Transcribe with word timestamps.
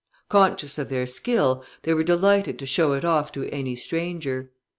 Conscious 0.29 0.79
of 0.79 0.89
their 0.89 1.05
skill, 1.05 1.63
they 1.83 1.93
were 1.93 2.01
delighted 2.03 2.57
to 2.57 2.65
show 2.65 2.93
it 2.93 3.05
off 3.05 3.31
to 3.33 3.47
any 3.51 3.75
stranger. 3.75 4.49